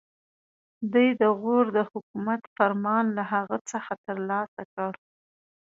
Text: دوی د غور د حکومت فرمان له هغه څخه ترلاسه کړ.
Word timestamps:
دوی 0.91 1.07
د 1.21 1.23
غور 1.39 1.65
د 1.77 1.79
حکومت 1.91 2.41
فرمان 2.55 3.05
له 3.17 3.23
هغه 3.33 3.57
څخه 3.71 3.91
ترلاسه 4.07 4.61
کړ. 4.73 4.91